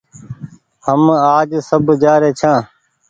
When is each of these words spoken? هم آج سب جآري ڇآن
هم 0.85 1.01
آج 1.35 1.49
سب 1.69 1.83
جآري 2.01 2.29
ڇآن 2.39 2.59